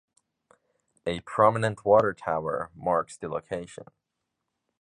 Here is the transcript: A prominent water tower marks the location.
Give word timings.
A 1.05 1.19
prominent 1.19 1.85
water 1.85 2.11
tower 2.15 2.71
marks 2.73 3.15
the 3.17 3.29
location. 3.29 3.83